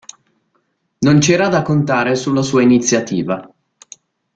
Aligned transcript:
Non 1.01 1.19
c'era 1.19 1.47
da 1.47 1.61
contare 1.61 2.15
sulla 2.15 2.41
sua 2.41 2.63
iniziativa. 2.63 3.47